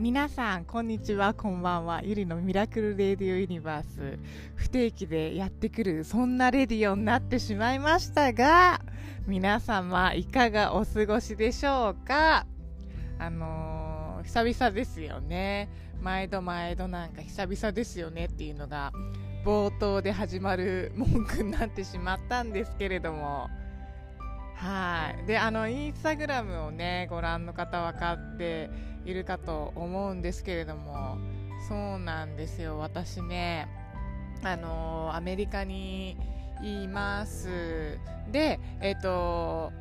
[0.00, 1.34] 皆さんこんにちは。
[1.34, 2.00] こんばんは。
[2.02, 4.18] ゆりのミラクルレディオユニバース。
[4.54, 8.80] 不定期でやってくるそんなレディオになってしまいましたが
[9.26, 12.46] 皆様いかがお過ごしでしょうか？
[13.18, 15.68] あのー、久々ですよね。
[16.00, 18.92] 毎度毎度なんか久々ですよねっていうのが
[19.44, 23.50] 冒頭で始まる文句になってしまったんですけれども。
[24.60, 25.26] はい。
[25.26, 28.68] で、あの、インスタグラムをね、ご覧の方分かって
[29.06, 31.16] いるかと思うんですけれども、
[31.66, 32.78] そうなんですよ。
[32.78, 33.68] 私ね、
[34.42, 36.18] あのアメリカに
[36.62, 37.98] います。
[38.30, 39.72] で、えっ、ー、と、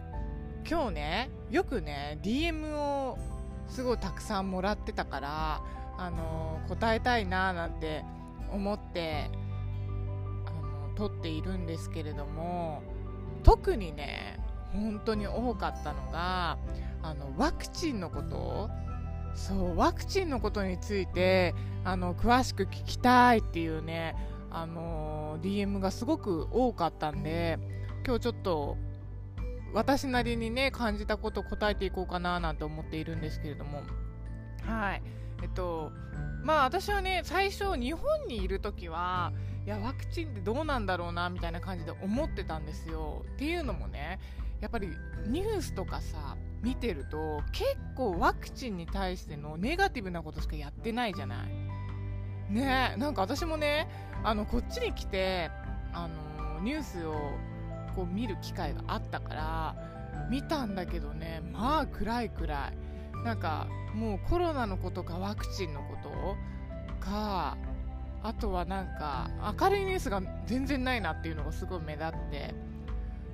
[0.69, 3.17] 今日ね、よくね、DM を
[3.67, 5.61] すごいたくさんもらってたから、
[5.97, 8.05] あの答えたいななんて
[8.53, 9.29] 思って、
[10.45, 10.51] あ
[10.87, 12.81] の、撮っているんですけれども、
[13.43, 14.38] 特にね、
[14.73, 16.57] 本当に多かったのが
[17.01, 18.69] あのワクチンのこと。
[19.35, 24.15] そうワクチンのことについてあの詳しく聞きたいっていうね
[24.51, 27.57] あの DM がすごく多かったんで
[28.05, 28.77] 今日ちょっと
[29.73, 33.83] 私なりにね感じたことを答えていこうかななんて思っているんですけれども。
[34.65, 35.01] はい。
[35.41, 35.91] えっと
[36.43, 39.31] まあ私はね最初日本にいる時は
[39.65, 43.23] いやワクチンってどうなんだろうなみたいな感じで思ってたんですよ。
[43.35, 44.19] っていうのもね
[44.61, 44.89] やっぱり
[45.27, 51.47] ニュースとかさ見てると結構ワクチンに対してのネガティブなことしかやってないじゃない。
[52.53, 53.87] ねなんか私もね
[54.23, 55.49] あのこっちに来て
[55.93, 57.13] あのニュースを
[57.95, 59.75] こう見る機会があったから
[60.29, 63.23] 見たんだけどねまあ暗い暗い。
[63.23, 66.35] なんかもうコロナのことかワクチンのこと
[66.99, 67.57] か
[68.23, 69.29] あとはなんか
[69.59, 72.53] 明るいニュースが全然ないなっていうのがすごい目立って。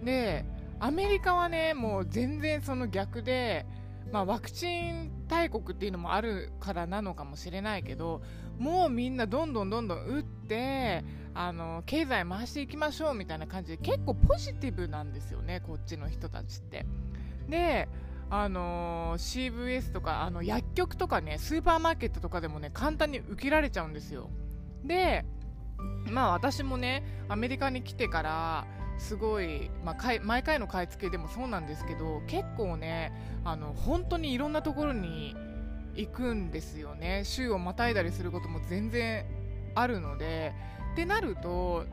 [0.03, 0.45] で
[0.79, 3.65] アメリカはね、もう全然その逆で、
[4.11, 8.21] まあ、ワクチン大国っていうのもあるからなのかもしれないけど、
[8.59, 11.03] もうみんなどんどんどんどん打って、
[11.33, 16.85] あの、経済回していきましょうみたいな感じで結構ポジティブなんですよね、こっちの人たちって。
[17.49, 17.89] で、
[18.29, 24.29] あのー、CVS とか、あの、薬局とかね、スーパーマーケットとかでもね、簡単に受けられちゃうんですよ。
[24.83, 25.25] で、
[26.09, 33.11] まあ私もね、アメリカに来てから、すごい、まあ、毎回の買い付けでもそうなんですけど結構ね
[33.43, 35.35] あの本当にいろんなところに
[35.95, 37.23] 行くんですよね。
[37.23, 39.25] 週をまたいだりすることも全然
[39.75, 40.53] あるので。
[40.93, 41.83] ってなると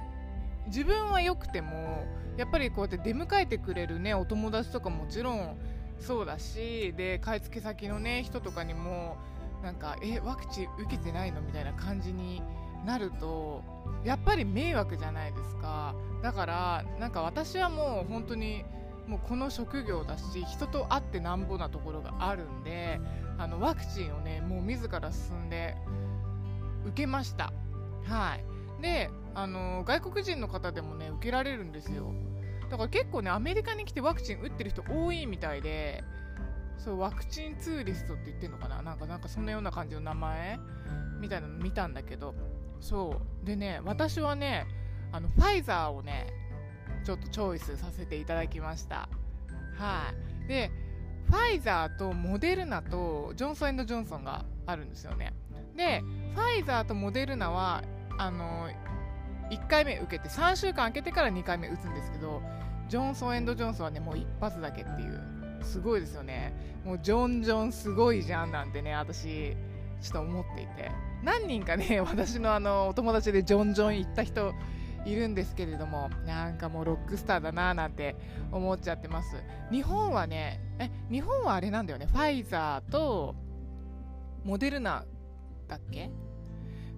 [0.66, 5.56] 自分は良くてもやっぱりこうやって出迎えてくれるねお友達とかもちろん
[5.98, 9.16] そうだしで買い付け先のね人とかにも
[9.60, 11.40] なんかえワクチン受けてないの？
[11.40, 12.44] みたいな感じに
[12.84, 13.62] なると
[14.04, 15.94] やっぱり迷惑じゃないですか。
[16.22, 18.65] だからなんか私はもう本当に
[19.06, 23.00] もうこの職業だし人と会ってなんぼなところがあるんで
[23.38, 25.76] あのワクチンをねもう自ら進んで
[26.87, 27.53] 受けました。
[28.04, 28.44] はい。
[28.82, 32.12] であの外国人の方でもね受けられるんですよ。
[32.70, 36.03] だから結構ねアメリカに来てワクチン打ってる人多いみたいで
[36.78, 38.82] そうワクチンツーリストって言ってんのかな？
[38.82, 40.59] なんかなんかそんなような感じの名前？
[41.20, 42.34] みたいなの見たんだけど。
[42.82, 43.47] そう。
[43.47, 44.66] でね私はね
[45.12, 46.26] あのファイザーをね
[47.04, 49.09] ちょっとチョイスさせていただきました。
[49.78, 50.12] は
[50.44, 50.48] い。
[50.48, 50.70] で
[51.26, 55.32] ファイザーとモデルナとジョンソンジョンソンがあるんですよね。
[55.76, 56.03] で
[56.34, 57.82] ファイザーとモデルナは
[58.19, 58.69] あの
[59.50, 62.43] 1回目受けて3週間空けてから2回目打つんですけど
[62.88, 65.20] ジョンソンジョンソンはねもう一発だけっていう
[65.62, 66.53] すごいですよね。
[66.84, 69.56] もうジョンジョンすごいじゃんなんてね私
[70.00, 71.12] ちょっと思っていて。
[71.22, 74.53] 何人かね 私のあのお友達でジョンジョン行った人
[75.05, 78.16] いるんですけれどもなんかもうロックスターだななんて
[78.53, 79.37] 思っちゃってます。
[79.71, 82.06] 日本はねえ日本はあれなんだよね。
[82.06, 83.34] ファイザーと
[84.44, 85.05] モデルナ
[85.69, 86.11] だっけ？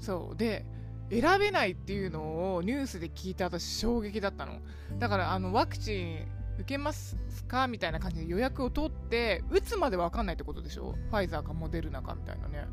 [0.01, 0.37] そう。
[0.37, 0.67] で
[1.11, 4.61] 選べないっていうのをニュースで聞いて私衝撃だったの。
[4.99, 6.27] だからあのワクチン
[6.57, 7.69] 受けますか？
[7.69, 10.95] みたいな感じで予約を取って打つまで分かんないってことでしょ？
[11.11, 12.67] ファイザーかモデルナかみたいなね。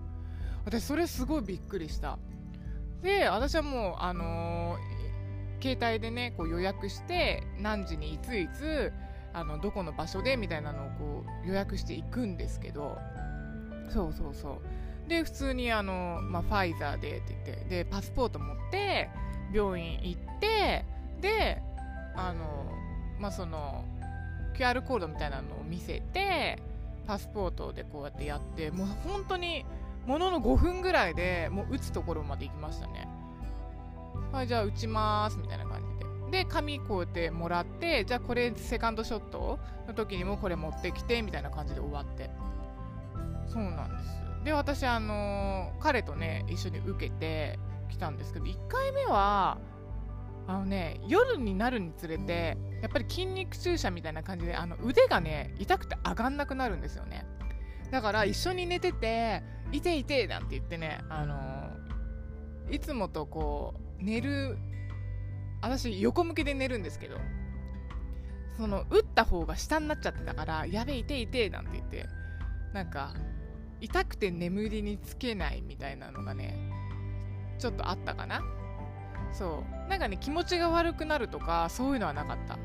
[0.66, 2.18] 私それすごいびっくりした。
[3.02, 8.94] で私はもうあのー、携帯でねこう予約して何時にいついつ
[9.34, 12.98] あのどこの場所でみたいなのをこう予約していくんですけど。
[13.90, 14.62] そうそうそ
[15.06, 15.10] う。
[15.10, 17.66] で普通にあの、まあ、ファイザーでって言って。
[17.69, 19.10] でパスポート持って
[19.54, 20.86] 病院行って
[21.19, 21.62] で
[22.16, 22.72] あの
[23.19, 23.84] まあその
[24.58, 26.62] QR コードみたいなのを見せて
[27.06, 29.66] パスポートでこうやってやってもう本当に
[30.06, 33.07] ものの5分ぐらいでもう打つところまで行きましたね。
[34.31, 35.81] はい、じゃあ打ちますみたいな感
[36.30, 36.44] じで。
[36.44, 42.30] で、紙こうやってもらって、じゃあこれセカンドショットの時にもこれ持ってきてみたいな感じで終わって。
[43.48, 44.21] そうなんです。
[44.44, 47.59] で私あのー彼とね一緒に受けて
[47.89, 49.57] きたんですけど1回目は
[50.48, 57.25] あのね夜になるにつれてやっぱり筋肉注射みたいな感じであの腕がね痛くて上がんなくなるんですよね
[57.92, 61.70] だから一緒に寝てて「いていて」なんて言ってねあの
[62.70, 64.58] いつもとこう寝る
[65.62, 67.18] 私横向きで寝るんですけど
[68.58, 72.08] その打った方が下になっちゃってたから「やべえいていて」なんて言って
[72.74, 73.14] なんか
[73.80, 76.56] 痛くて眠りにつけないみたいなのがね
[77.58, 78.42] ちょっとあったかな。
[79.32, 79.90] そう。
[79.90, 82.58] なんかね気持ちが悪くなるとかそういうのはなかった。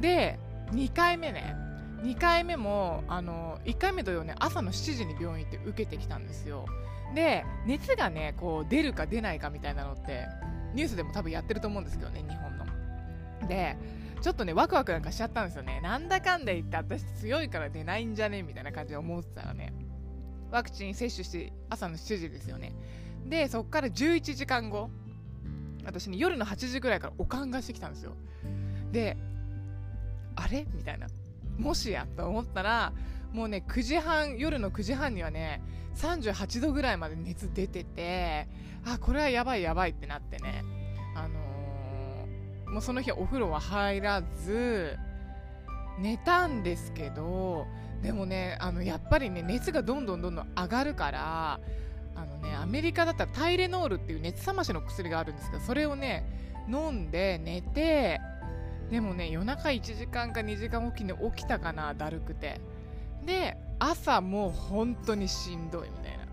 [0.00, 0.38] で
[0.72, 1.54] 2回目ね
[2.02, 6.66] 2回目もあの1回目同様ね朝の7時に病院行って受けてきたんですよ。
[7.14, 10.26] で熱がねこう出るか出ないかみたいなのって
[10.74, 12.66] ニュースでも多分やってると思うんですけどね日本の。
[13.48, 13.76] で
[14.20, 15.80] ちょっとねワクワクなんかしちゃったんですよね。
[15.80, 19.72] なんだかんだ言って私強いから出ないんじゃねみたいな感じで思ってたらね
[20.50, 22.72] ワクチン接種して朝の7時ですよね。
[23.26, 24.90] でそっから11時間後
[25.84, 28.12] 私ね夜の8時ぐらいからおかんがしてきたんですよ。
[28.92, 29.16] で
[30.36, 30.66] あれ？
[30.74, 31.08] みたいな。
[31.58, 32.92] もしやと思ったら
[33.32, 35.60] もうね9時半夜の9時半にはね
[35.96, 38.48] 38度ぐらいまで熱出てて
[38.84, 40.64] あこれはやばいやばいってなってね。
[41.14, 41.48] あのー
[42.70, 44.96] もうその日お風呂は入らず
[45.98, 47.66] 寝たんですけど
[48.02, 51.60] でもねあのやっぱりね熱がどんどんどんどん上がるから
[52.14, 56.24] あのねアメリカだったらタイレノールっていう熱冷ましの薬があるんですけどそれをね
[56.68, 58.20] 飲んで寝て
[58.90, 62.60] でもね夜中1時間か2時間おきに起きたかなだるくて。
[63.24, 66.24] で朝もう本当にしんどいみたいな。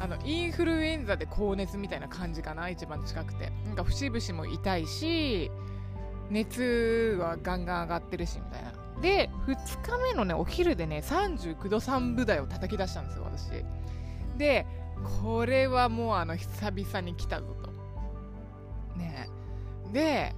[0.00, 3.50] あのインフルエンザで高熱みたいな感じかな一番近くて。
[3.66, 5.50] なんか節々も痛いし
[6.30, 8.72] 熱はガンガン上がってるしみたいな。
[9.00, 13.50] で2日目のねお昼でね39度3分台を叩き出したんですよ私。
[14.38, 14.66] で
[15.24, 17.70] これはもうあの久々に来たぞと。
[18.96, 19.28] ね。
[19.92, 20.34] で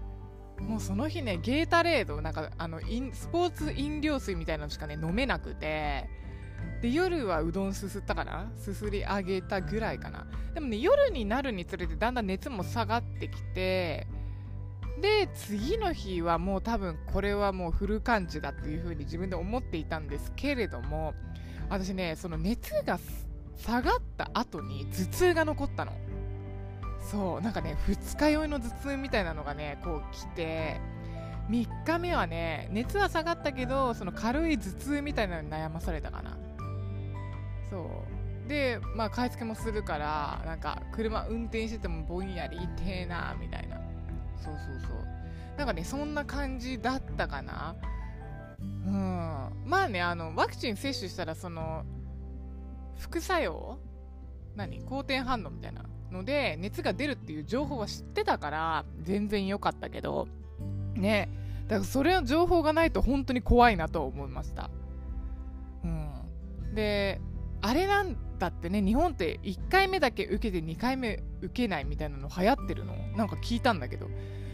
[0.60, 2.80] もうその日ねゲータレードなんかあの
[3.12, 6.08] スポーツ飲料水みたいなのしかね飲めなくて
[6.80, 8.50] で夜はうどんすすったかな？
[8.56, 10.26] すすり上げたぐらいかな。
[10.54, 14.06] でもね夜になるにつれてだんだん熱も下がってきて
[15.00, 21.14] で次の日はもう多分これはもうフル感じだっていう風に自分で思っていたんですけれども
[21.68, 22.98] 私ねその熱が
[23.56, 25.92] 下がった後に頭痛が残ったの。
[27.10, 30.80] そうなんかね二日酔いの頭痛みたいなのがねこう来て
[31.50, 36.36] 3日目はね熱は下がったけどその軽い頭痛みたいなのに悩まされたかな。
[37.70, 37.78] そ
[38.46, 38.48] う。
[38.48, 43.76] でまあ買い付けもするからなんか車運転しててもぼんやり痛えなみたいな。
[44.42, 45.58] そうそうそう。
[45.58, 47.76] なんかねそんな感じだったかな。
[48.60, 49.50] うん。
[49.66, 51.84] まあねあのワクチン接種したらその
[52.98, 53.78] 副作用？
[54.56, 54.80] 何？
[54.82, 55.84] 好転反応みたいな。
[56.14, 60.28] ので熱が出るっていう情報は知ってたから全然良かったけど。
[60.94, 61.28] ね。
[61.68, 64.70] だからそれの情報がないと本当に怖いなと思いました。
[65.82, 66.74] うん。
[66.74, 67.20] で
[67.60, 74.08] あれなんだってね日本って1回目だけ受けて2回目受けないみたいなの流行ってるのなんか聞いたんだけど。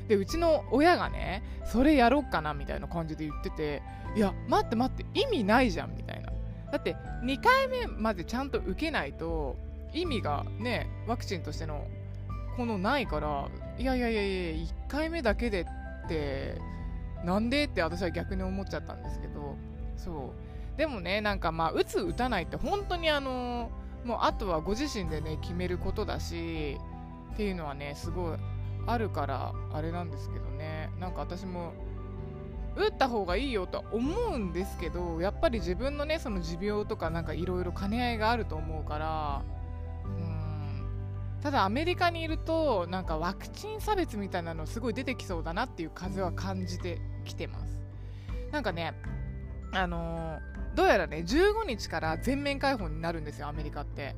[0.09, 3.81] でうちの親がねそれやろうかなみたいな感じで言ってて
[4.17, 6.33] いや待って待って意味ないじゃんみたいな。
[6.73, 9.57] だって2回目までちゃんと受けないと
[9.93, 11.87] 意味がねワクチンとしての
[12.57, 15.67] このないからいやいやいやいや1回目だけで
[16.05, 16.57] って
[17.25, 19.57] なんでって私は逆に思っちゃったんですけど
[19.97, 20.33] そ
[20.77, 20.79] う。
[20.79, 23.71] でもねなんかまあ打つ打たないって本当にあの
[24.05, 26.79] もうあとはご自身でね決めることだし
[27.35, 28.39] っていうのはねすごい
[28.87, 30.91] あるからあれなんですけどね。
[30.99, 31.73] なんか私も
[32.77, 39.43] 打った方がいいよとは思うんですけどやっぱり自分のねその持病とかなんかいろいろ兼ね合いがあると思うから
[41.43, 47.81] ただアメリカにいるとなんかワクチン差別みたいなのすごい出てきそうだなっていう風は感じてきてます。
[48.53, 48.95] なんかね
[49.73, 54.15] あのーどうやらね15日から全面開放になるんですよアメリカって。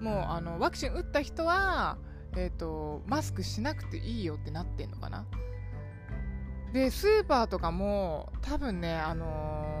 [0.00, 1.98] もうあのワクチン打った人は
[2.36, 5.24] えーとマスクしなくていいよってなってんのかな。
[6.72, 9.73] でスーパーとかも多分ねあのー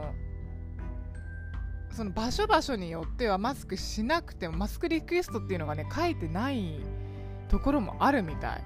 [1.94, 6.80] その場所場所によってはマスクしなくてもマスクリクエストっていうのがね書いてない
[7.48, 8.64] ところもあるみたい、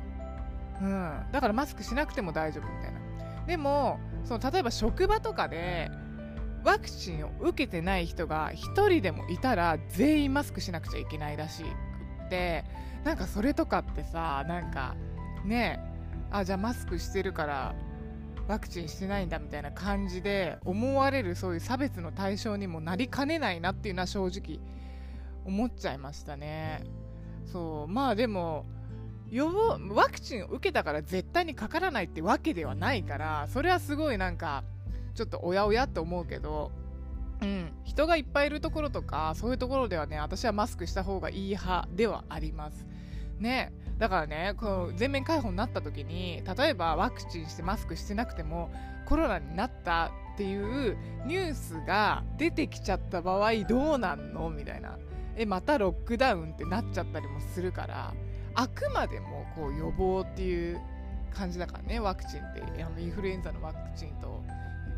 [0.80, 2.98] うん、だからマスクしなくても大丈夫みたいな。
[3.46, 5.90] でもその例えば職場とかで
[6.64, 11.66] ワクチンを受けてない人が1人でもいたら全員マスクしなくちゃいけないらしく
[12.26, 12.64] って
[13.04, 14.94] なんかそれとかってさなんか
[15.44, 15.80] ね
[16.30, 17.74] あじゃあマスクしてるから
[18.48, 24.58] ワクチンしてないんだみたいな感じで思われるそういう差別の対象にもなりかねないなっていうのは正直
[25.44, 26.82] 思っちゃいましたね。
[27.52, 28.66] そうまあでも
[29.30, 34.64] 予防ワクチンを受けたから絶対にかからないってわけではないからそれはすごいなんか
[35.14, 36.70] ちょっとおやおやって思うけど
[37.40, 42.86] うん、人がいっぱいいるところとかそういうところではね私はマスクした方がいい派ではあります。
[43.38, 43.72] ね。
[43.98, 48.70] だからねこの全面開放になった時に例えばワクチンしてマスクしてなくても
[49.06, 54.50] コロナになったっていうニュースが出てきちゃった場合どうなんの？
[54.50, 54.96] みたいな。
[55.36, 58.12] えまたロックダウンってなっちゃったりもするから
[58.54, 60.80] あくまでもこう予防っていう
[61.32, 62.62] 感じだからねワクチンって。
[62.82, 64.42] あのインフルエンザのワクチンと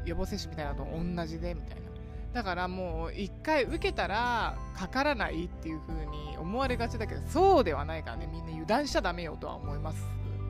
[0.05, 1.90] 予防接種みたいなのと同じでみたいな。
[2.33, 10.05] だからもう一回受けたらかからないっていう風に思われがちだけどそうではないからねみんな油断しちゃダメよとは思います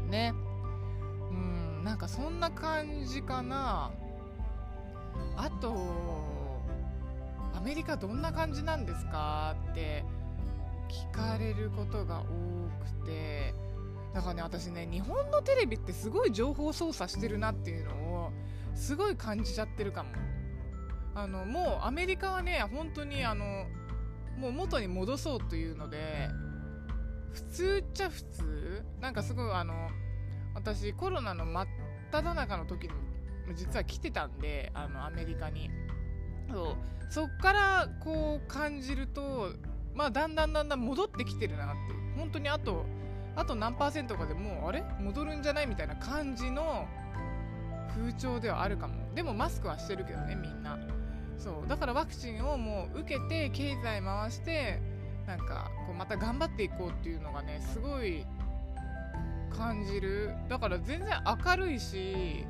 [0.08, 0.34] ね。
[1.30, 3.90] うんなんかそんな感じかな。
[5.36, 5.74] あと
[7.54, 10.04] アメリカどんな感じなんですかって
[10.88, 12.24] 聞かれることが多
[12.84, 13.54] くて。
[14.12, 17.94] だからね私ね日本のテレビってすごい情報操作してるなっていうの
[18.24, 18.32] を
[18.74, 20.10] すごい感じちゃってるかも。
[21.14, 23.66] あのもうアメリカはね本当にあの
[24.38, 26.28] もう元に戻そうというので
[27.32, 28.84] 普通っちゃ普通。
[29.00, 29.88] なんかすごいあの
[30.54, 31.66] 私コロナの真っ
[32.10, 32.90] 只中の時に
[33.54, 35.70] 実は来てたんであのアメリカに。
[36.50, 37.12] そう。
[37.12, 39.52] そっからこう感じると
[39.94, 41.76] まあだんだんだんだん戻ってきてるなって
[42.16, 42.84] 本当にあと
[43.36, 44.84] あと何パーセントかでもうあれ？
[45.00, 45.66] 戻るんじゃない？
[45.66, 46.86] みたいな感じの
[47.94, 49.12] 風潮ではあるかも。
[49.14, 50.78] でもマスクはしてるけどねみんな。
[51.40, 51.68] そう。
[51.68, 54.80] だからワクチンをもう受けて経済回して
[55.26, 58.26] なんかこうまた頑張っていこうっていうのがねすごい
[59.50, 60.34] 感じる。
[60.48, 61.08] だから全然
[61.44, 62.44] 明るいし、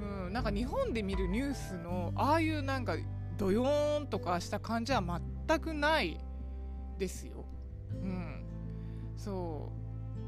[0.00, 2.96] うん、なんか日本で見るニュースのああいうなんか
[3.36, 5.02] ドヨーンとかした感じは
[5.46, 6.20] 全くない
[6.98, 7.44] ですよ。
[7.90, 8.44] うん、
[9.16, 9.72] そ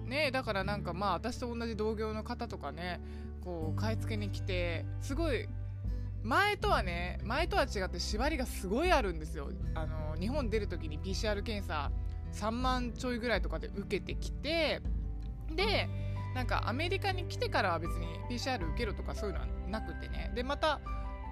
[0.04, 0.08] う。
[0.08, 3.00] ねだからなんかまあ私と同じ同業の方とかね
[3.44, 5.48] こう買い付けに来てすごい
[6.26, 9.48] 前とはね前とは違って縛りがすごいあるんですよ。
[9.74, 11.92] あの日本出る時に PCR 検査
[12.32, 14.82] 3万ちょいぐらいとかで受けてきて
[15.54, 15.88] で
[16.34, 20.32] なんかアメリカに来てからは別に PCR 受けろとかそういうのはなくてね。
[20.34, 20.80] でまた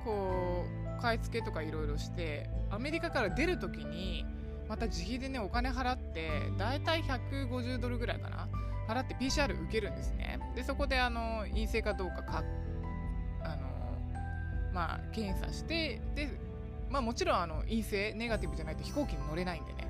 [0.04, 0.64] こ
[0.98, 4.24] う買い付けとかいろいろしてアメリカから出る時に
[4.68, 8.48] また自費でねお金払ってだいたい150ドルぐらいかな
[8.88, 10.38] 払って PCR 受けるんですね。
[10.54, 12.44] でそこであの陰性かどうかか
[14.74, 16.28] まあ、検査してで、
[16.90, 19.88] まあ、もちろんあの陰性ネガティブじゃないと飛行機に乗れないんでね。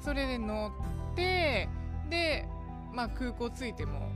[0.00, 0.72] それで乗
[1.12, 1.68] って
[2.10, 2.46] で、
[2.92, 4.10] まあ、空港着いても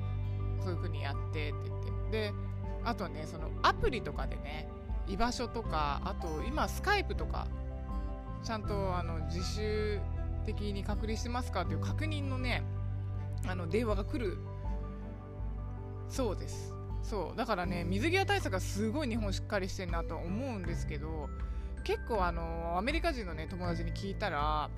[0.60, 1.90] そういう風にやってって言って。
[2.10, 2.32] で
[2.84, 4.68] あとねそのアプリとかでね
[5.06, 7.46] 居場所とかあと今スカイプとか
[8.42, 10.00] ちゃんとあの自主
[10.44, 12.62] 的に隔離してますかっていう確認のね
[13.46, 14.38] あの電話が来る
[16.08, 16.74] そうです。
[17.02, 21.28] そうだからね水際対策がすごい日本しっかりしてるなと思うんですけど
[21.84, 24.70] 結構あのアメリカ人のね友達に聞いたら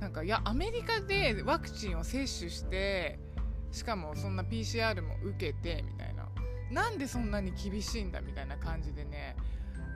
[0.00, 3.18] なんかいやアメリカでワクチンを接種して
[3.72, 6.28] しかもそんな PCR も受けてみたいな
[6.70, 9.36] なんでそんなに厳しいんだみたいな感じでね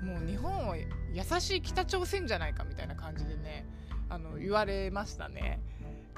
[0.05, 3.67] もう日本は優しい北朝鮮じゃないかみたいな感じでね
[4.09, 5.61] あの言われましたね。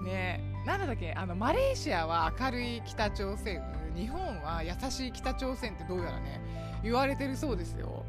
[0.03, 3.63] ねなんだっけあのマレーシアは明るい北朝鮮
[3.95, 6.41] 日本は優しい北朝鮮ってどうやらね
[6.83, 8.05] 言われてるそうですよ。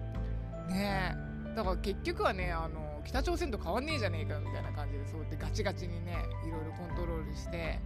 [0.70, 1.16] ね
[1.56, 7.80] だから結局はねあの北朝鮮と変わんねえじゃねえかみたいな感じでそうやってガチガチにねいろいろコントロールして。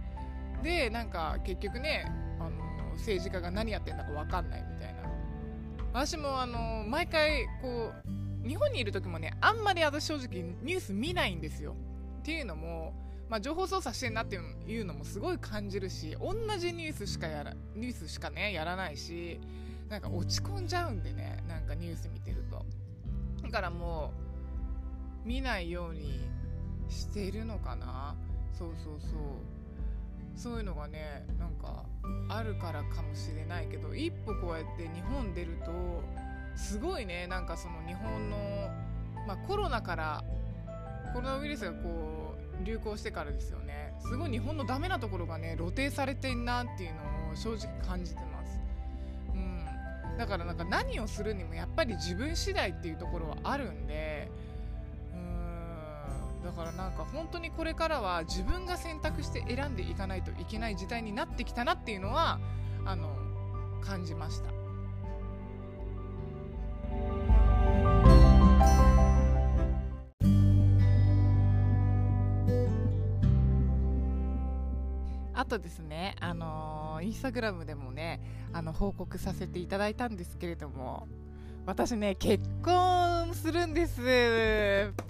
[0.62, 2.04] でなんか結局ね
[2.38, 2.50] あの
[2.96, 5.00] 政治家が何やってんだか分かんないみたいな。
[5.92, 7.92] 私もあの毎回こ
[8.44, 11.74] う日本にいる時もねあんまり私正直ニュース見ないんですよ。
[12.20, 12.92] っていうのも
[13.30, 19.40] まあ、情報操作してんなっていうのもすごい感じるし同じニュースしかやらニュースしかねやらないし
[19.88, 22.66] なんか落ち込んじゃうんでねなんかニュース見てると。
[23.42, 24.12] だからも
[25.24, 26.20] う見ないように
[26.88, 28.16] しているのかな。
[28.52, 29.20] そうそうそう。
[30.36, 31.84] そういうのがねなんか
[32.28, 36.02] あるからかもしれないけど一歩こうやって日本出ると
[36.56, 38.36] すごいねなんかその日本の、
[39.26, 40.24] まあ、コロナから
[41.12, 42.09] コロナウイルスがこう
[42.64, 43.94] 流行してからですよね。
[44.00, 48.60] すごい日本のダメなところがね露呈されてんなっていうのを正直感じてます。
[49.34, 50.18] うん。
[50.18, 54.30] だからなんか何をするにもやっぱり自分次第っていうところはあるんで
[55.14, 56.44] うん。
[56.44, 62.38] だからなんか本当にこれからは自分が選択して選んでいかないといけない時代になってきたなっていうのは
[62.84, 63.14] あの
[63.82, 64.59] 感じました。
[75.50, 78.20] とですね、あのー、インスタグラムでもね、
[78.52, 81.08] あの、報告させていただいたんですけれども、
[81.66, 84.00] 私ね、結婚するんです。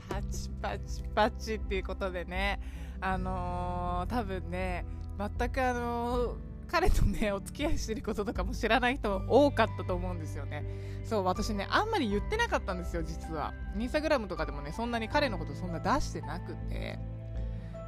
[0.08, 2.58] パチパチパチっていうことでね、
[3.00, 4.84] あのー、多分ね、
[5.18, 10.64] 全くあのー彼とね、お付き合いしてることとかも知らない人多かったと思うんですよね。
[11.04, 13.52] そう、私ね、あんまり言ってなかったんですよ、実は。
[13.76, 17.00] インスタグラムとかでもね、そんなに彼のことそんな出してなくて。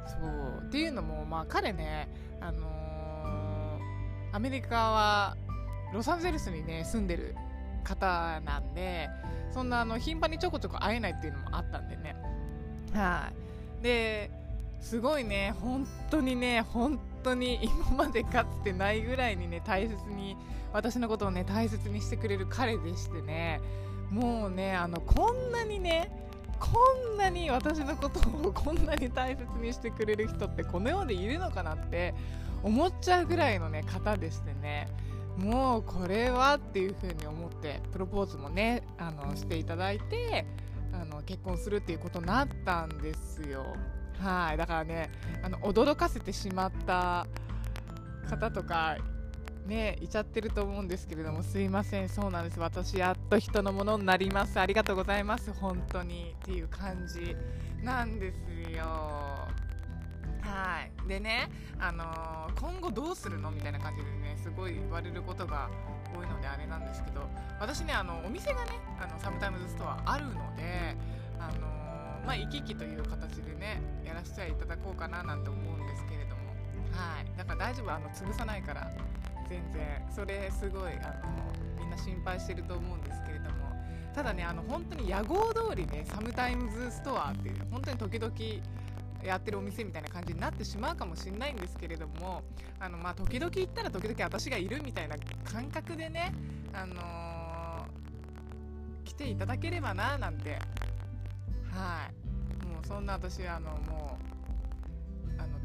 [0.07, 0.67] そう。
[0.67, 2.07] っていうのも、まあ彼ね、
[2.41, 5.37] あのー、アメリカは、
[5.93, 7.35] ロサンゼルスにね、住んでる
[7.83, 9.09] 方なんで、
[9.53, 12.15] そんなあの、頻繁にちょこちょこ会えないっていうのもあったんでね。
[12.93, 13.31] は
[13.79, 13.83] い。
[13.83, 14.31] で、
[14.81, 20.35] すごいね、本当にね、本当に今までかつてないぐらいにね、大切に、
[20.73, 23.61] 私のことをね、大切にしてくれる彼でしてね、
[24.09, 26.11] もうね、あの、こんなにね、
[26.63, 32.13] こんなに私のことをこんなに大切にしてくれる人ってこの世でいるのかなって
[32.63, 34.87] 思っちゃうぐらいのね、方でしてね、
[35.37, 40.45] もうこれはっていう風に思って、プロポーズもね、あの、していただいて、
[40.93, 43.65] あの、結婚するっていうことになったんですよ。
[44.19, 45.09] はいだからね
[45.43, 47.27] あの驚かせてしまった
[48.29, 48.97] 方とか
[49.65, 52.09] ねいちゃってると思うんですけれどもすいません。
[52.09, 52.59] そうなんです。
[52.59, 54.59] 私やっと人のものになります。
[54.59, 55.51] ありがとうございます。
[55.53, 56.35] 本当に。
[56.41, 57.35] っていう感じ
[57.83, 58.83] なんですよ。
[60.41, 61.07] はい。
[61.07, 65.69] でねあのー、今後どうするのみたいな感じでねすごい言われることが
[66.15, 67.21] 多いのであれなんですけど
[67.59, 70.95] 私ねあのお店がねあの Sometimes Store あるので
[71.39, 71.83] あのー
[72.25, 76.43] まあ、生き生きという形でねやらせていただこうかななんて思うんですけれども。
[76.91, 77.37] はい。
[77.37, 77.91] だから大丈夫。
[77.91, 78.89] あの潰さないから。
[79.53, 79.83] 全然。
[80.09, 83.51] それすごいあのみんな心配してると思うんですけれども。
[84.15, 88.33] ただねあの本当に屋号通りね Sometimes Store っていう本当に時々
[89.23, 92.43] やってるお店みたいな感じになってしまうかもしれないんですけれども
[92.79, 96.31] あのまあ時々行ったら時々私がいるみたいな感覚でね
[96.73, 100.59] あのー、来ていただければななんて。
[101.71, 102.67] はい。
[102.67, 104.32] もうそんな私あのもう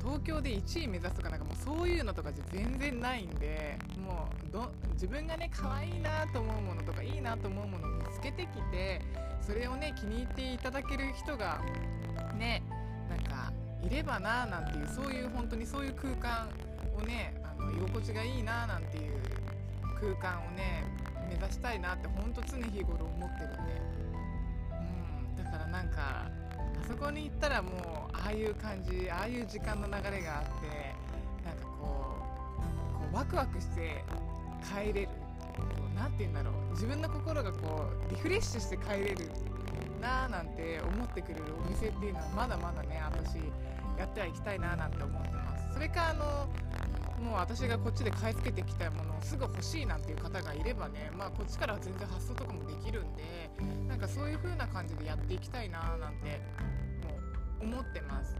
[0.02, 9.00] 東京で1位目指すとかなんかもうそういうのとかじゃ全然ないんでもうど自分がね可愛いなと思うものとかいいなと思うものを見つけてきて
[9.40, 11.60] それをね気に入っていただける人が
[12.38, 12.62] ね
[13.08, 16.48] なんかいればななんていうそういう本当にそういう空間
[16.96, 19.12] をねあの居心地がいいななんていう
[20.00, 20.84] 空間をね
[21.28, 23.98] 目指したいなって本当常日頃思ってるんで。
[25.48, 26.26] からなんか
[26.88, 30.94] そこに行ったらもうああいう感じああいう時間の流れがあって
[31.44, 32.16] なんかこ
[32.56, 32.62] う
[32.98, 34.02] こうワクワクして
[34.74, 35.08] 帰れる
[35.94, 39.30] 何て言うんだろう自分の心がこうリフレッシュして帰れる
[40.00, 43.36] なーなんて思ってくれるお店っていうのはまだまだね私
[43.98, 45.74] やってはいきたいななんて思ってます。
[45.74, 46.48] それかあの
[47.20, 53.22] もう私がこっちで買い付けてきたものをすぐ欲しいなんていう方がいればね、まあ、こっちからは全然発送とかもできるんで
[53.88, 56.40] なんかそういう風な感じでやっていきたいななんて
[57.02, 57.18] も
[57.60, 58.36] う思ってます、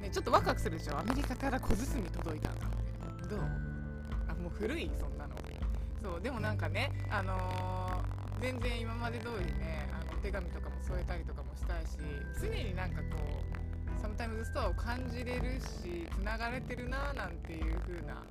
[0.00, 0.98] ね、ちょっとワクワクするでしょ？
[0.98, 3.40] アメリカから小包届いたんだってどう？
[4.28, 4.90] あもう古い？
[4.98, 5.36] そんなの。
[6.02, 11.98] そうでもなんかねあのー、全然今まで通りねあのお手紙とかも添えたりとかもしたいし
[12.40, 13.65] 常になんかこう
[14.06, 18.22] Sometimes Store を感じれるしつながれてるななんていう風な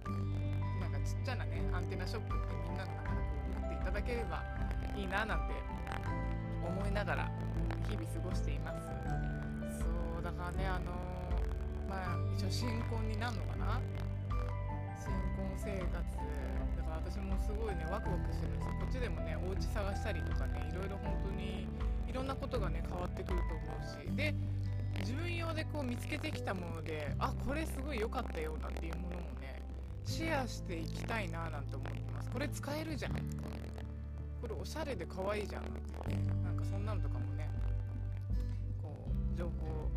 [0.79, 4.39] なんかちっちゃなねアンテナショップってみんなの中でこう持っていただければ
[4.95, 5.53] いいななんて
[6.63, 7.31] 思いながら
[7.91, 8.87] 日々過ごしています。
[9.75, 9.83] そ
[10.15, 13.81] うだからねあのー、まあ一応新婚になるのかな。
[14.95, 15.91] 新婚生活。
[15.91, 18.71] だから私もすごいねワクワクしてるんですよ。
[18.79, 21.67] こっちでもねお家探したりとかねいろいろ本当に
[22.07, 24.15] いろんなことがね変わってくると思うし。
[24.15, 24.33] で
[24.99, 29.61] 自分用でこう見つけてきたものであこれすごい良かったよなんていうものもね
[30.05, 32.29] シェアしていきたいななんて思ってます。
[32.31, 33.13] これ使えるじゃん。
[33.13, 35.79] これおしゃれで可愛いじゃんなんて
[36.43, 37.49] なんかそんなのとかもね
[38.81, 39.51] こう情報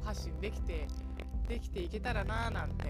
[0.04, 0.86] 発信できて
[1.48, 2.84] できていけたらななんて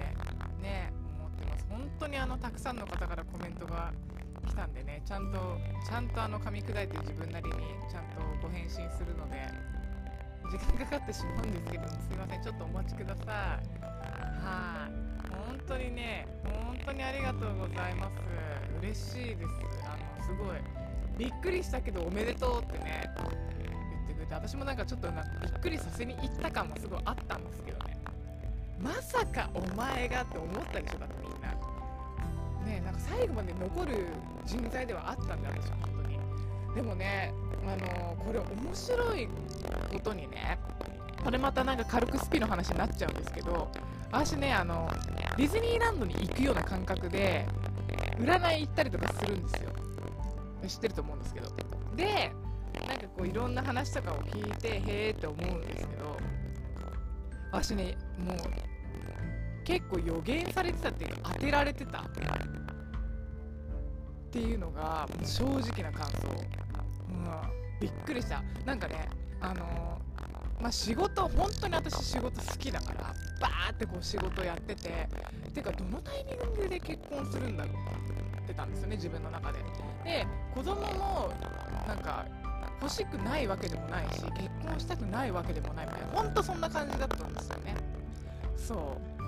[0.63, 1.67] ね思ってます。
[1.69, 3.93] 本当にあのたくさんの方からコメントが
[4.47, 7.55] 来たんでねちゃんとちゃんとあの噛み砕いて自分なりに
[7.91, 9.49] ちゃんとご返信するので
[10.51, 13.27] 時間かかってしまうんですけどもすいませんちょっとお待ちください。
[13.27, 14.93] はい。
[15.31, 18.13] 本当にね本当にありがとうございます。
[18.81, 19.49] 嬉しいです。
[19.85, 20.57] あのすごい。
[21.19, 27.97] びっくりしたけどおめでとうってね言ってくれて私もなんかちょっとなびっくりさせに行った感もすごいあったんですけどね。
[28.81, 30.99] まさかお前がって思ったでしょ。
[30.99, 31.49] だってみんな。
[32.65, 34.07] ねなんか最後まで残る
[34.47, 35.98] 人材ではあったんで私は。
[36.79, 37.35] でもね
[37.67, 39.27] あのこれ面白い
[39.93, 40.61] ことにね
[41.25, 43.69] これまたなんか軽くスピの話になっちゃうんですけど
[44.13, 44.89] 私ねあの
[45.37, 47.49] ディズニーランドに行くような感覚で
[48.21, 49.71] 占い行ったりとかするんですよ。
[50.69, 51.49] 知ってると思うんですけど。
[51.97, 52.31] で
[52.87, 56.17] なんかこういろんな話とかを聞いてへえって思うんですけど
[57.51, 58.37] 私ねもう
[59.65, 62.03] 結構予言されてたっていうか当てられてた
[64.29, 66.29] っていうのが正直な感想、
[67.09, 68.43] うん、びっくりした。
[68.65, 69.09] なんかね
[69.41, 75.09] あのー、まあ、仕事本当に私仕事好きだからバーってこう仕事やってて
[75.55, 79.59] てかどのタイミングで結婚するんだろうって思ってたんですよね自分の中で。
[80.05, 81.33] で子供も
[81.87, 82.27] なんか
[82.81, 86.07] 欲しくないわけでもないし結婚したくないわけでもないみたいな。
[86.23, 87.75] ほんとそんな感じだったんですよね。
[88.57, 89.19] そう。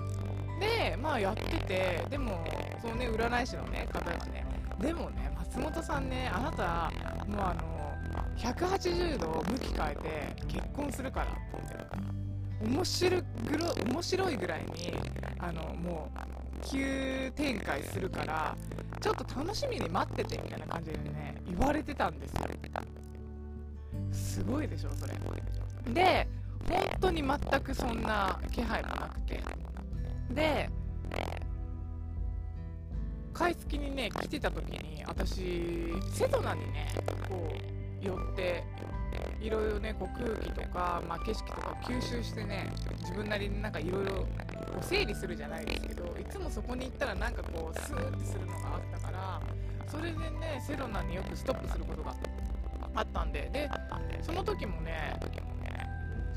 [0.59, 2.45] でまあやっててでも
[2.81, 4.45] そのね占い師のね方がね
[4.79, 6.91] でもね松本さんねあなた
[7.27, 7.70] もうあの
[8.41, 14.93] 180度向き変えて結婚するからって面白ぐろ面白いぐらいに
[15.39, 18.55] あのもう急展開するから
[18.99, 22.41] ちょっと楽しみに待っててみたいな感じでね言われてたんですよ
[24.11, 25.13] すごいでしょそれ
[25.93, 26.27] で
[26.69, 29.43] 本当に全くそんな気配もなくて
[30.31, 30.69] で
[33.33, 36.87] 買い付けにね来てた時に私セドナにね
[37.27, 38.63] こう寄って
[39.41, 44.25] いろいろねこう空気とか、まあ、景色とかを吸収してね自分なりになんかいろいろ
[44.81, 49.41] 整理するじゃないですけどいつもそこに行ったらなんかこうスーってするのがあったから
[49.87, 52.15] それでねセロナによくストップすることが
[52.95, 53.69] あったんでで
[54.21, 55.19] その時もね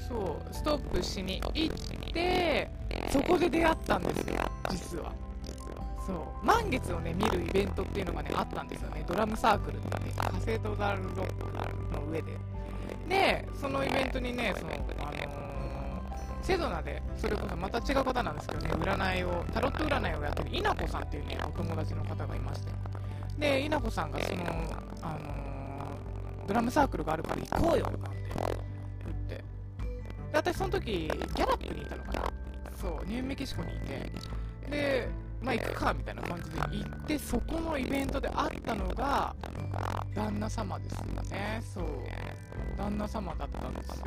[0.09, 2.69] そうストップしに行って
[3.11, 5.24] そこで出会ったんですよ実は。
[6.45, 9.05] 満月をね見るイベントっていうのがねあったんですよね。
[9.07, 12.33] ドラムサークルってカセドダルロックの上で。
[13.09, 15.13] でそのイベントにねそのあの、
[16.43, 22.73] セドナでそれこそまた違う方なんですけどね占いをタロット占いをやってる稲子さんっていうねお友達の方がいまして。
[23.39, 24.45] で稲子さんがその
[25.03, 25.19] あの
[26.47, 28.19] ドラムサークルがあるから行こうよとかって
[29.05, 29.35] 言って。
[29.37, 29.45] で
[30.35, 32.23] 私その時ギャラップにいたのかな。
[32.81, 34.13] そうニューメキシコにいて。
[34.71, 35.09] で
[35.43, 39.35] まあ行くかみたいな感じで行ってそこのイベントで会ったのが
[40.15, 41.63] 旦那様ですよね。
[41.63, 41.85] そう。
[42.77, 44.07] 旦那様だったんですよ。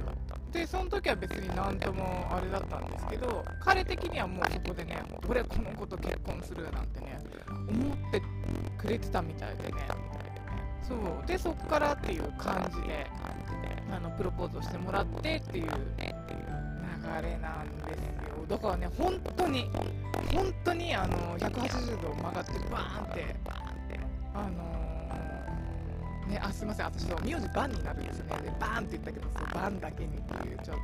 [0.52, 7.20] でその時は別に何ともあれだったんですけど彼的にはもうそこでね俺この子と結婚するなんてね
[7.70, 8.22] 思って
[8.78, 9.88] くれてたみたいでね。
[10.82, 11.28] そう。
[11.28, 13.08] でそこからっていう感じで
[13.92, 15.72] あのプロポーズをしてもらってっていう流
[17.22, 18.27] れなんですよ。
[18.48, 19.70] だからね本当に
[20.34, 23.36] 本当にあの180度曲がってバーンって
[24.34, 28.42] あのー、ねあすいません私の名字バンになるんですよね。
[28.44, 30.82] でバーンって言ったけどそうバンだけにっていうちょっと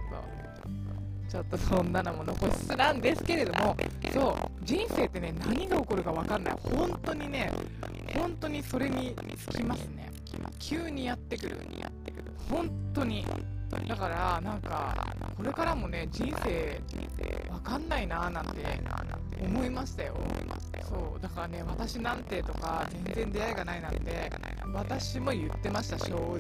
[1.29, 3.75] ちょっとそんなのも残しすなんですけれども
[4.11, 6.55] そう人生ってね何が起こるか分かんない。
[6.63, 7.51] 本当にね
[8.13, 10.11] 本当にそれにつきますね。
[10.59, 11.57] 急にやってくる。
[12.49, 13.25] 本当に。
[13.87, 16.81] だからなんかこれからもね人生
[17.49, 18.61] わかんないなーなんて
[19.43, 20.15] 思いましたよ。
[20.87, 24.31] そうだからね私なんてとか全然出会いがないなんて
[24.73, 26.39] 私も言ってました正直。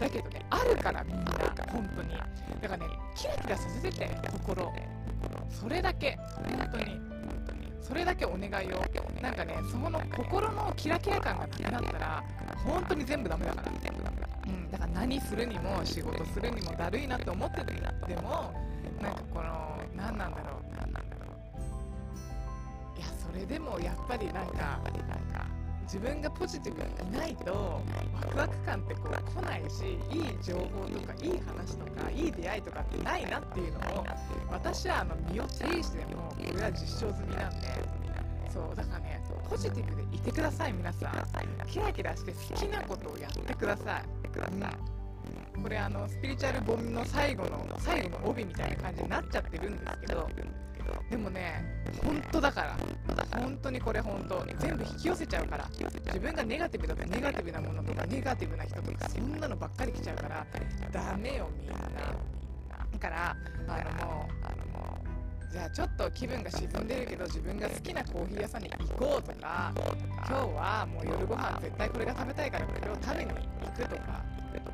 [0.00, 1.32] だけどねあるからみんな
[1.70, 2.16] 本当に。
[2.62, 4.72] だからねキラキラさせてて心。
[5.50, 6.18] それだけ。
[6.36, 7.13] 本当に。
[7.84, 8.82] それだけお願いを。
[9.22, 12.24] なんかねそこの心のキラキラ感がなくなったら
[12.64, 13.72] 本当に全部ダメだから。
[14.46, 17.80] うん、だから何するにも仕事するにもだるいなって思っててで
[18.16, 18.52] も
[19.00, 20.64] なんかこの何なんだろう。
[22.98, 24.80] いやそれでもやっぱりなんか
[25.84, 27.82] 自分がポジティブにいないと
[28.14, 34.06] ワクワク感ってこう来ないしいい情報とかいい話とかいい出会いとかってないなっていうのを
[34.50, 38.04] 私はあの身を制してでもこれは実証済みなんで。
[38.52, 39.20] そうだからね
[39.50, 41.66] ポジティブでいてください皆さん。
[41.66, 44.04] キラキラして好きなことをやってください、
[45.56, 50.30] うん、これあのスピリチュアル本の最後の最後の帯みたいな感じになっちゃってるんですけど
[51.10, 51.64] でもね
[52.02, 52.76] 本当だから。
[53.40, 55.68] 本当にこれ本当全部引き寄せちゃうから。
[56.06, 60.46] 自分がネガティブだとネガティブなものとかネガティブな人とかそんなのばっかり来ちゃうから
[60.92, 61.76] ダメよみんな。
[62.92, 63.36] だから
[63.68, 64.98] あのも
[65.50, 69.72] うじゃあちょっと気分が沈んでるけど自分が好きなコーヒー屋さんに行こうとか
[70.26, 73.36] 今日はもう夜ご飯絶対これが食べたいからこれを食べに行
[73.72, 74.24] くとか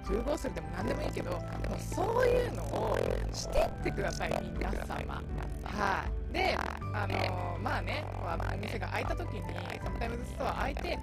[0.07, 1.41] 空合するでも何でもいいけどもう
[1.79, 2.99] そういうのを
[3.33, 5.23] してってください皆様。
[5.65, 6.33] はい。
[6.33, 6.57] で
[6.95, 9.43] あのー、まあねお店が開いた時に
[9.83, 10.99] サムタイムズストア開いて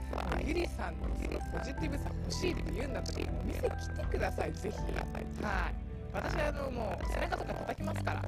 [0.45, 4.77] ゆりさんのポジティブさ欲しいって言うんだったらお店来てくださいぜひ。
[4.77, 5.87] はい。
[6.13, 8.25] 私はあのもう背中とか叩きますから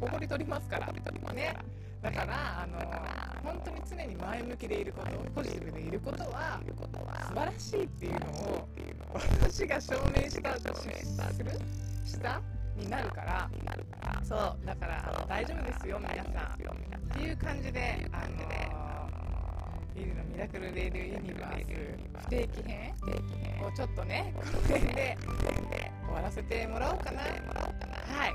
[0.00, 0.92] おごり取りますから。
[1.32, 1.56] ね。
[2.02, 6.60] だからあの本当に常に前向きでいることポジティブでいることは
[7.28, 8.68] 素晴らしいっていうのを
[9.40, 10.74] 私が証明したする
[12.04, 12.40] した
[12.76, 13.50] になるから。
[14.24, 16.54] そうだから大丈夫ですよ皆さん。
[16.54, 16.56] っ
[17.14, 18.36] ていう感じであの
[19.94, 22.94] ビルのミラクルレディオユニバース不定期編。
[23.66, 25.16] をちょっとねこの辺で
[26.06, 27.20] 終わらせてもらおうかな。
[27.20, 27.26] は
[28.28, 28.34] い。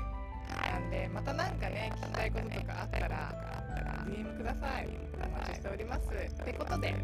[0.72, 3.08] なんでまたなんかね聞きたいこととかあったら
[4.08, 4.88] DM ください。
[5.16, 6.08] お待ちしております。
[6.08, 6.94] ってことで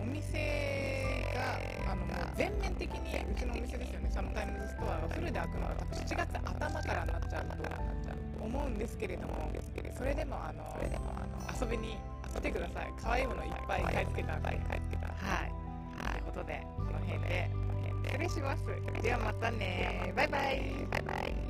[0.00, 4.10] お店があのもう全面的にうちのお店ですよね。
[4.12, 7.46] Sometimes Store がフルで開くのは多分7月頭からになっちゃう
[8.38, 9.52] と思うんですけれども
[9.96, 10.64] それでもあの
[11.60, 11.96] 遊びに
[12.34, 12.92] 来てください。
[13.00, 15.52] 可愛いものいっぱい買い付けた買い付けたはい。
[16.12, 17.50] ということでこの辺で
[18.06, 18.64] 失礼します。
[19.02, 21.47] ではまたねバイバイ